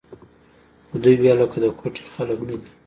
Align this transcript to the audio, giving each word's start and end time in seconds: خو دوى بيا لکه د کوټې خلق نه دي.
خو 0.87 0.95
دوى 1.03 1.15
بيا 1.21 1.33
لکه 1.39 1.57
د 1.63 1.65
کوټې 1.79 2.03
خلق 2.13 2.39
نه 2.49 2.55
دي. 2.61 2.69